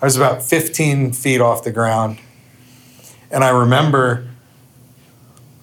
[0.01, 2.19] I was about 15 feet off the ground.
[3.31, 4.29] And I remember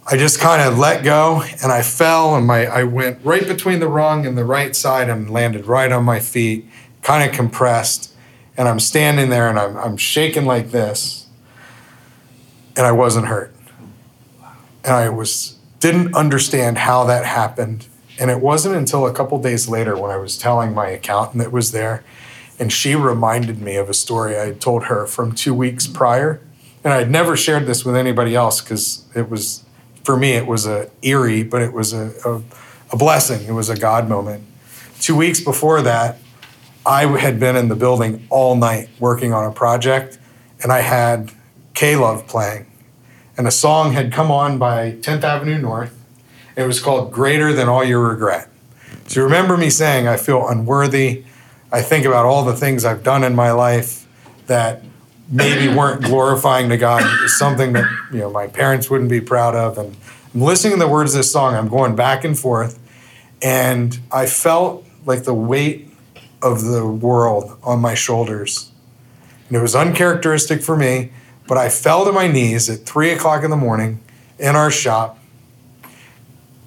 [0.07, 3.79] I just kind of let go and I fell and my I went right between
[3.79, 6.65] the rung and the right side and landed right on my feet
[7.01, 8.13] kind of compressed.
[8.57, 11.27] And I'm standing there and I'm, I'm shaking like this.
[12.75, 13.55] And I wasn't hurt.
[14.83, 17.87] And I was didn't understand how that happened.
[18.19, 21.51] And it wasn't until a couple days later when I was telling my accountant that
[21.51, 22.03] was there,
[22.59, 26.39] and she reminded me of a story I had told her from two weeks prior.
[26.83, 29.63] And I'd never shared this with anybody else because it was,
[30.03, 32.41] for me, it was a eerie, but it was a, a,
[32.91, 33.47] a blessing.
[33.47, 34.45] It was a God moment.
[34.99, 36.17] Two weeks before that,
[36.85, 40.17] I had been in the building all night working on a project,
[40.63, 41.31] and I had
[41.73, 42.65] K Love playing.
[43.37, 45.97] And a song had come on by 10th Avenue North.
[46.55, 48.49] It was called Greater Than All Your Regret.
[49.07, 51.23] So remember me saying, I feel unworthy.
[51.71, 54.07] I think about all the things I've done in my life
[54.47, 54.83] that
[55.31, 59.77] maybe weren't glorifying to God, something that you know my parents wouldn't be proud of.
[59.77, 59.95] And
[60.33, 61.55] I'm listening to the words of this song.
[61.55, 62.77] I'm going back and forth,
[63.41, 65.87] and I felt like the weight
[66.41, 68.71] of the world on my shoulders.
[69.47, 71.11] And it was uncharacteristic for me,
[71.47, 73.99] but I fell to my knees at three o'clock in the morning
[74.39, 75.19] in our shop.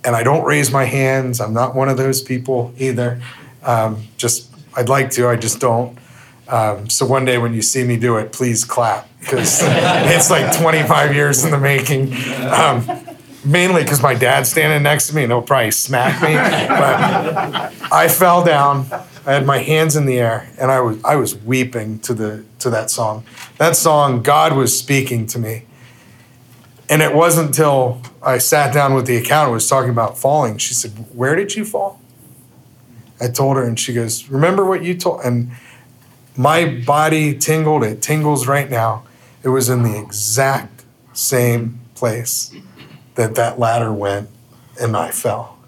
[0.05, 1.41] And I don't raise my hands.
[1.41, 3.23] I'm not one of those people either.
[3.63, 5.99] Um, just, I'd like to, I just don't.
[6.49, 10.57] Um, so one day when you see me do it, please clap because it's like
[10.59, 12.13] 25 years in the making.
[12.53, 12.87] Um,
[13.45, 16.35] mainly because my dad's standing next to me and he'll probably smack me.
[16.35, 18.87] But I fell down.
[19.27, 22.45] I had my hands in the air and I was I was weeping to the
[22.61, 23.25] to that song.
[23.59, 25.65] That song, God was speaking to me.
[26.91, 30.59] And it wasn't until I sat down with the accountant was talking about falling.
[30.59, 32.01] She said, "Where did you fall?"
[33.21, 35.53] I told her, and she goes, "Remember what you told?" And
[36.37, 37.85] my body tingled.
[37.85, 39.05] It tingles right now.
[39.43, 42.55] It was in the exact same place
[43.15, 44.29] that that ladder went,
[44.81, 45.59] and I fell.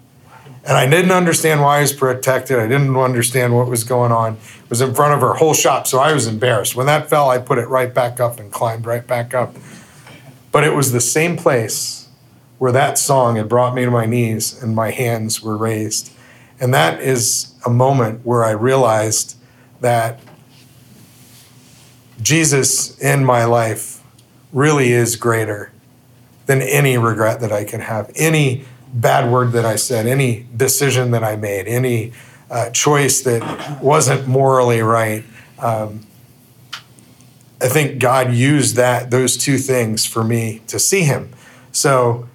[0.65, 2.59] And I didn't understand why I was protected.
[2.59, 4.33] I didn't understand what was going on.
[4.33, 6.75] It was in front of her whole shop, so I was embarrassed.
[6.75, 9.55] When that fell, I put it right back up and climbed right back up.
[10.51, 12.09] But it was the same place
[12.57, 16.11] where that song had brought me to my knees and my hands were raised.
[16.59, 19.37] And that is a moment where I realized
[19.79, 20.19] that
[22.21, 24.01] Jesus in my life
[24.51, 25.71] really is greater
[26.45, 31.11] than any regret that I can have, any bad word that I said, any decision
[31.11, 32.13] that I made, any
[32.49, 35.23] uh, choice that wasn't morally right.
[35.59, 36.05] Um,
[37.61, 41.33] I think God used that those two things for me to see Him.
[41.71, 42.27] So,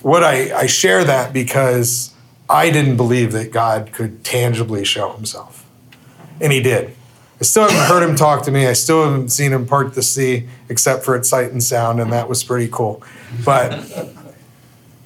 [0.00, 2.14] what I, I share that because
[2.48, 5.66] I didn't believe that God could tangibly show Himself,
[6.40, 6.96] and He did.
[7.42, 8.68] I still haven't heard him talk to me.
[8.68, 12.12] I still haven't seen him part the sea, except for at sight and sound, and
[12.12, 13.02] that was pretty cool.
[13.44, 13.84] But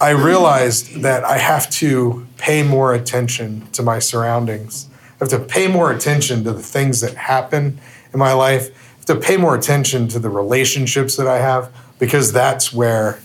[0.02, 4.86] I realized that I have to pay more attention to my surroundings.
[5.18, 7.80] I have to pay more attention to the things that happen
[8.12, 8.68] in my life.
[8.68, 13.18] I have to pay more attention to the relationships that I have because that's where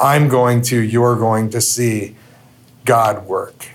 [0.00, 2.16] I'm going to, you're going to see
[2.86, 3.68] God work.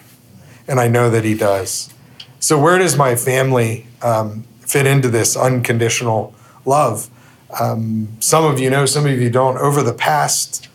[0.68, 1.93] And I know that He does.
[2.42, 6.34] So, where does my family um, fit into this unconditional
[6.66, 7.08] love?
[7.60, 9.58] Um, some of you know, some of you don't.
[9.58, 10.68] Over the past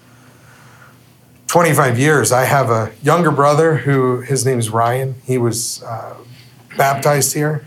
[1.48, 5.16] 25 years, I have a younger brother who his name is Ryan.
[5.24, 6.14] He was uh,
[6.78, 7.66] baptized here.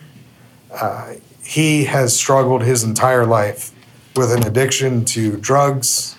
[0.72, 3.74] Uh, he has struggled his entire life
[4.16, 6.16] with an addiction to drugs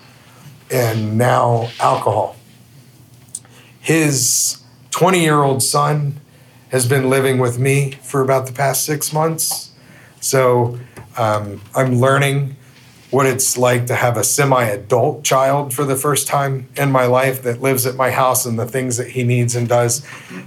[0.69, 2.35] and now alcohol.
[3.79, 4.61] His
[4.91, 6.20] 20 year old son
[6.71, 9.71] has been living with me for about the past six months.
[10.21, 10.79] So
[11.17, 12.55] um, I'm learning
[13.11, 17.05] what it's like to have a semi adult child for the first time in my
[17.05, 20.05] life that lives at my house and the things that he needs and does.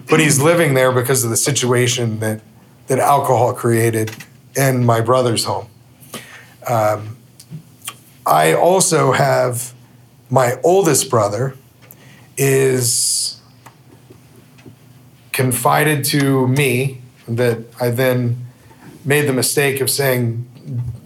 [0.09, 2.41] But he's living there because of the situation that,
[2.87, 4.11] that alcohol created
[4.57, 5.68] in my brother's home.
[6.66, 7.18] Um,
[8.25, 9.75] I also have
[10.31, 11.55] my oldest brother
[12.39, 13.41] is
[15.35, 18.47] confided to me that I then
[19.05, 20.49] made the mistake of saying,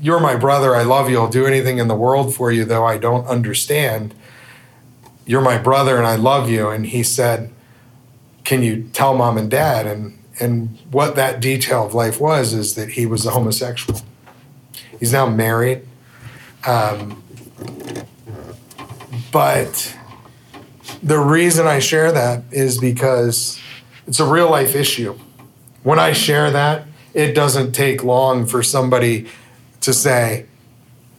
[0.00, 0.76] You're my brother.
[0.76, 1.18] I love you.
[1.18, 4.14] I'll do anything in the world for you, though I don't understand.
[5.26, 6.68] You're my brother and I love you.
[6.68, 7.50] And he said,
[8.44, 9.86] Can you tell mom and dad?
[9.86, 14.02] And, and what that detail of life was is that he was a homosexual.
[15.00, 15.86] He's now married.
[16.66, 17.22] Um,
[19.32, 19.96] but
[21.02, 23.58] the reason I share that is because
[24.08, 25.18] it's a real life issue.
[25.82, 29.28] When I share that, it doesn't take long for somebody
[29.82, 30.46] to say,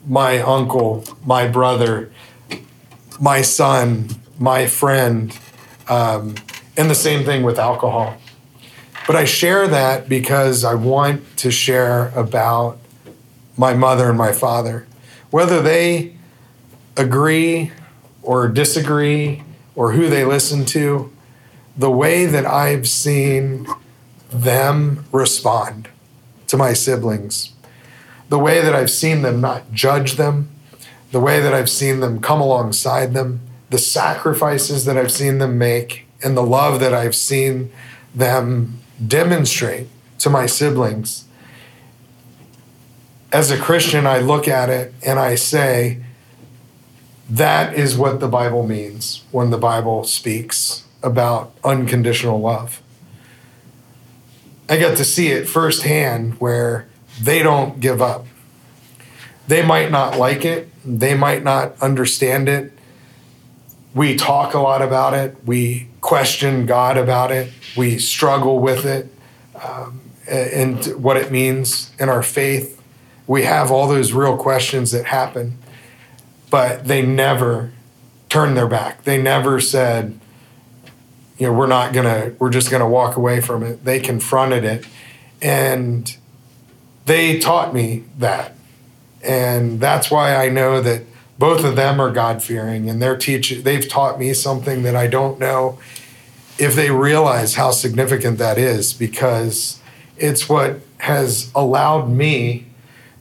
[0.08, 2.12] my uncle, my brother,
[3.22, 4.10] my son,
[4.40, 5.38] my friend,
[5.88, 6.34] um,
[6.76, 8.18] and the same thing with alcohol.
[9.06, 12.80] But I share that because I want to share about
[13.56, 14.88] my mother and my father.
[15.30, 16.16] Whether they
[16.98, 17.72] agree
[18.24, 19.44] or disagree
[19.76, 21.12] or who they listen to,
[21.80, 23.65] the way that I've seen
[24.30, 25.88] them respond
[26.47, 27.53] to my siblings,
[28.27, 30.49] the way that I've seen them not judge them,
[31.13, 35.57] the way that I've seen them come alongside them, the sacrifices that I've seen them
[35.57, 37.71] make, and the love that I've seen
[38.13, 41.30] them demonstrate to my siblings.
[43.32, 46.03] As a Christian, I look at it and I say,
[47.30, 52.82] that is what the Bible means when the Bible speaks about unconditional love.
[54.68, 56.88] I got to see it firsthand where
[57.22, 58.26] they don't give up.
[59.47, 62.72] They might not like it, they might not understand it,
[63.93, 65.36] we talk a lot about it.
[65.45, 67.52] We question God about it.
[67.76, 69.12] We struggle with it
[69.64, 72.82] um, and what it means in our faith.
[73.26, 75.58] We have all those real questions that happen,
[76.50, 77.72] but they never
[78.28, 79.04] turned their back.
[79.04, 80.20] They never said,
[81.40, 83.84] you know, we're not gonna, we're just gonna walk away from it.
[83.86, 84.86] They confronted it.
[85.42, 86.16] And
[87.06, 88.56] they taught me that.
[89.24, 91.04] And that's why I know that
[91.40, 95.08] both of them are God fearing and they're teaching, they've taught me something that I
[95.08, 95.80] don't know
[96.58, 99.82] if they realize how significant that is because
[100.18, 102.68] it's what has allowed me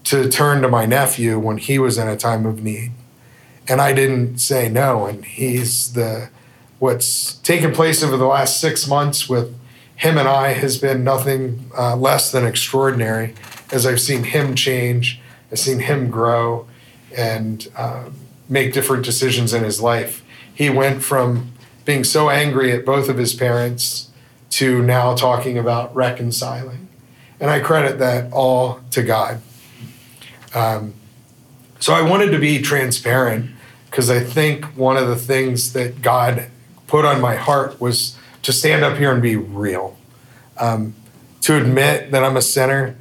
[0.05, 2.91] to turn to my nephew when he was in a time of need.
[3.69, 5.07] And I didn't say no.
[5.07, 6.31] And he's the,
[6.79, 9.55] what's taken place over the last six months with
[9.97, 13.35] him and I has been nothing uh, less than extraordinary
[13.73, 15.21] as I've seen him change,
[15.51, 16.67] I've seen him grow
[17.17, 18.15] and um,
[18.49, 20.25] make different decisions in his life.
[20.55, 21.53] He went from
[21.85, 24.11] being so angry at both of his parents
[24.51, 26.89] to now talking about reconciling.
[27.41, 29.41] And I credit that all to God.
[30.55, 30.95] Um,
[31.79, 33.51] so I wanted to be transparent
[33.91, 36.51] because I think one of the things that God
[36.89, 39.97] put on my heart was to stand up here and be real,
[40.57, 40.95] um,
[41.43, 42.97] to admit that I'm a sinner,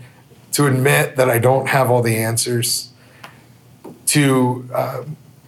[0.52, 2.92] to admit that I don't have all the answers,
[4.08, 5.04] to uh,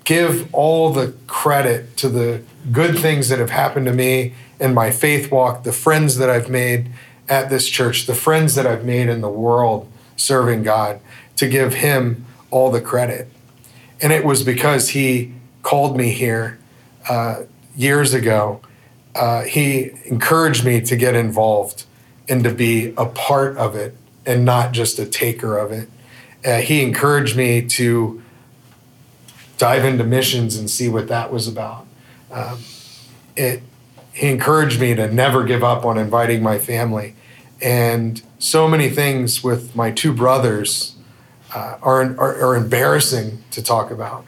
[0.06, 4.90] give all the credit to the good things that have happened to me in my
[4.90, 6.90] faith walk, the friends that I've made
[7.28, 11.00] at this church, the friends that I've made in the world serving God,
[11.36, 13.28] to give Him all the credit.
[14.02, 16.58] And it was because He called me here
[17.08, 17.44] uh,
[17.80, 18.60] years ago.
[19.16, 21.86] Uh, he encouraged me to get involved
[22.28, 25.90] and to be a part of it and not just a taker of it.
[26.46, 28.22] Uh, he encouraged me to
[29.58, 31.88] dive into missions and see what that was about.
[32.32, 32.60] Um,
[33.36, 33.64] it,
[34.14, 37.16] he encouraged me to never give up on inviting my family.
[37.62, 40.96] And so many things with my two brothers
[41.56, 44.26] uh, are, are, are embarrassing to talk about.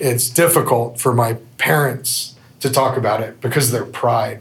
[0.00, 4.40] It's difficult for my parents to talk about it because of their pride.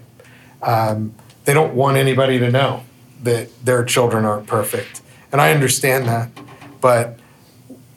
[0.62, 1.14] Um,
[1.46, 2.84] they don't want anybody to know
[3.24, 5.02] that their children aren't perfect.
[5.32, 6.30] And I understand that.
[6.82, 7.20] But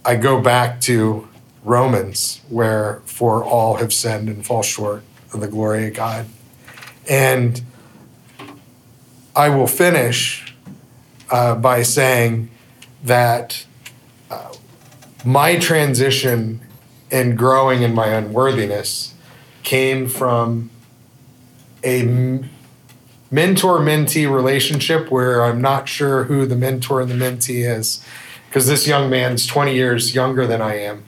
[0.05, 1.29] I go back to
[1.65, 6.27] Romans, where for all have sinned and fall short of the glory of God.
[7.09, 7.63] And
[9.35, 10.55] I will finish
[11.31, 12.51] uh, by saying
[13.05, 13.65] that
[14.31, 14.53] uh,
[15.25, 16.61] my transition
[17.13, 19.15] and growing in my unworthiness
[19.63, 20.71] came from
[21.85, 22.03] a
[23.31, 28.05] mentor mentee relationship where I'm not sure who the mentor and the mentee is
[28.49, 31.05] because this young man's 20 years younger than I am,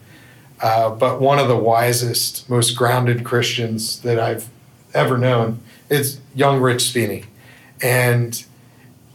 [0.61, 4.49] uh, but one of the wisest, most grounded Christians that I've
[4.95, 7.27] ever known is young Rich Spini.
[7.83, 8.43] And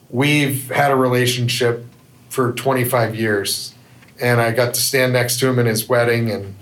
[0.10, 1.86] we've had a relationship
[2.30, 3.74] for 25 years.
[4.22, 6.56] And I got to stand next to him in his wedding, and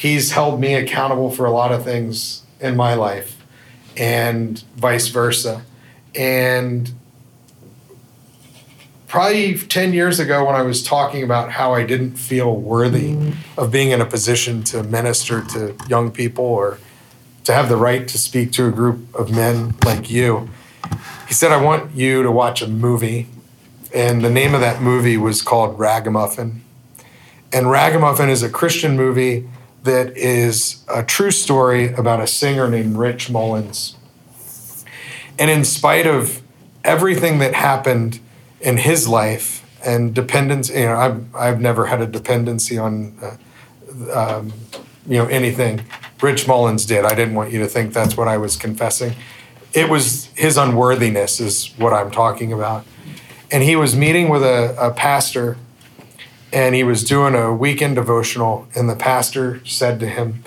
[0.00, 3.36] he's held me accountable for a lot of things in my life,
[3.98, 5.62] and vice versa.
[6.14, 6.90] And
[9.08, 13.60] probably 10 years ago, when I was talking about how I didn't feel worthy mm-hmm.
[13.60, 16.78] of being in a position to minister to young people or
[17.44, 20.48] to have the right to speak to a group of men like you,
[21.28, 23.26] he said, I want you to watch a movie.
[23.94, 26.62] And the name of that movie was called Ragamuffin.
[27.52, 29.46] And Ragamuffin is a Christian movie
[29.82, 33.96] that is a true story about a singer named Rich Mullins
[35.40, 36.42] and in spite of
[36.84, 38.20] everything that happened
[38.60, 44.12] in his life and dependence, you know, I've, I've never had a dependency on, uh,
[44.12, 44.52] um,
[45.06, 45.82] you know, anything.
[46.20, 47.06] Rich Mullins did.
[47.06, 49.14] I didn't want you to think that's what I was confessing.
[49.72, 52.84] It was his unworthiness, is what I'm talking about.
[53.50, 55.56] And he was meeting with a, a pastor
[56.52, 58.66] and he was doing a weekend devotional.
[58.74, 60.44] And the pastor said to him,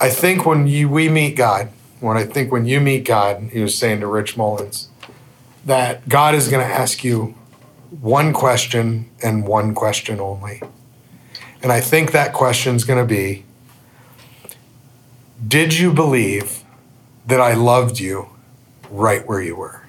[0.00, 1.68] I think when you, we meet God,
[2.00, 4.88] when I think when you meet God, he was saying to Rich Mullins,
[5.64, 7.34] that God is going to ask you
[8.00, 10.62] one question and one question only.
[11.62, 13.44] And I think that question is going to be
[15.46, 16.62] Did you believe
[17.26, 18.28] that I loved you
[18.90, 19.82] right where you were?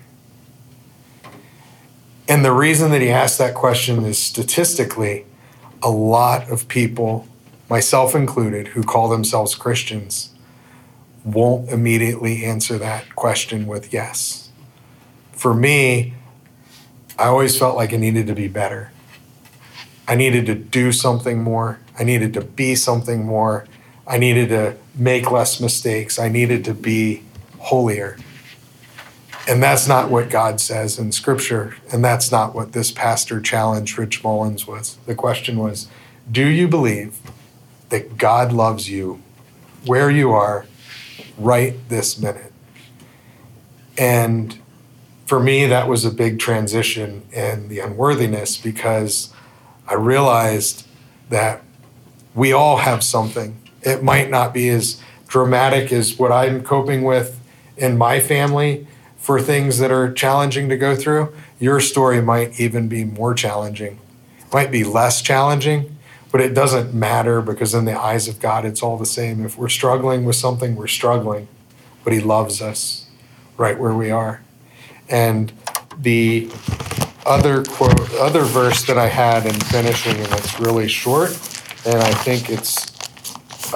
[2.27, 5.25] And the reason that he asked that question is statistically,
[5.81, 7.27] a lot of people,
[7.69, 10.31] myself included, who call themselves Christians,
[11.23, 14.49] won't immediately answer that question with yes.
[15.31, 16.13] For me,
[17.17, 18.91] I always felt like I needed to be better.
[20.07, 21.79] I needed to do something more.
[21.97, 23.67] I needed to be something more.
[24.07, 26.17] I needed to make less mistakes.
[26.17, 27.23] I needed to be
[27.59, 28.17] holier.
[29.49, 31.75] And that's not what God says in Scripture.
[31.91, 34.99] And that's not what this pastor challenged Rich Mullins was.
[35.07, 35.87] The question was
[36.31, 37.19] Do you believe
[37.89, 39.23] that God loves you
[39.87, 40.67] where you are
[41.35, 42.53] right this minute?
[43.97, 44.59] And
[45.25, 49.33] for me, that was a big transition in the unworthiness because
[49.87, 50.85] I realized
[51.31, 51.63] that
[52.35, 53.59] we all have something.
[53.81, 57.39] It might not be as dramatic as what I'm coping with
[57.77, 58.85] in my family
[59.29, 61.31] for things that are challenging to go through.
[61.59, 63.99] Your story might even be more challenging,
[64.39, 65.97] it might be less challenging,
[66.31, 69.45] but it doesn't matter because in the eyes of God, it's all the same.
[69.45, 71.47] If we're struggling with something, we're struggling,
[72.03, 73.05] but He loves us
[73.55, 74.41] right where we are.
[75.07, 75.53] And
[75.95, 76.49] the
[77.23, 81.29] other quote, other verse that I had in finishing, and it's really short,
[81.85, 82.91] and I think it's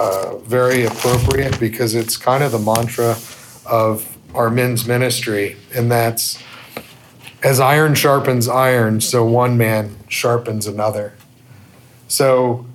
[0.00, 3.16] uh, very appropriate because it's kind of the mantra
[3.66, 6.42] of our men's ministry, and that's
[7.42, 11.12] as iron sharpens iron, so one man sharpens another.
[12.08, 12.66] So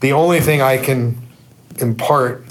[0.00, 1.20] the only thing I can
[1.80, 2.44] impart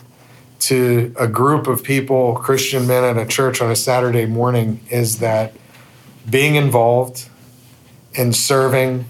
[0.59, 5.19] to a group of people, Christian men at a church on a Saturday morning, is
[5.19, 5.53] that
[6.29, 7.29] being involved
[8.17, 9.05] and serving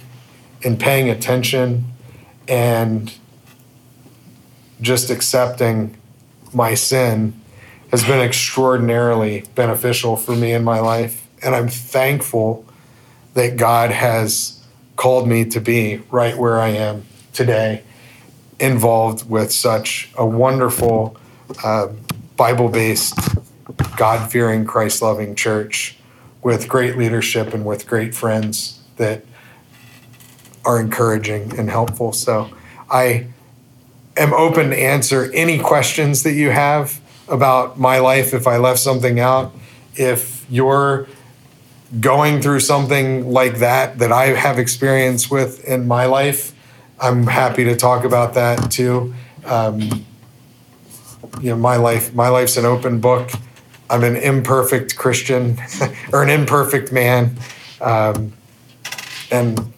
[0.64, 1.86] and paying attention
[2.48, 3.14] and
[4.82, 5.98] just accepting
[6.54, 7.40] my sin
[7.92, 11.28] has been extraordinarily beneficial for me in my life.
[11.44, 12.66] And I'm thankful
[13.34, 14.64] that God has
[14.96, 17.84] called me to be right where I am today,
[18.60, 21.16] involved with such a wonderful
[21.64, 21.90] uh,
[22.36, 23.18] Bible based,
[23.96, 25.98] God fearing, Christ loving church
[26.42, 29.24] with great leadership and with great friends that
[30.66, 32.12] are encouraging and helpful.
[32.12, 32.50] So
[32.90, 33.28] I
[34.18, 38.80] am open to answer any questions that you have about my life if I left
[38.80, 39.54] something out.
[39.96, 41.08] If you're
[42.00, 46.54] going through something like that that I have experience with in my life,
[47.00, 49.14] I'm happy to talk about that too.
[49.46, 50.06] Um,
[51.42, 53.32] you know, my life, my life's an open book.
[53.90, 55.58] I'm an imperfect Christian
[56.14, 57.38] or an imperfect man,
[57.80, 58.34] um,
[59.32, 59.74] and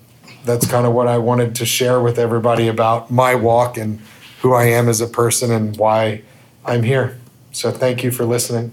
[0.46, 4.00] that's kind of what I wanted to share with everybody about my walk and
[4.42, 6.24] who I am as a person and why
[6.66, 7.20] I'm here.
[7.60, 8.72] So thank you for listening.